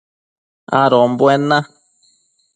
[0.81, 1.59] adombuen na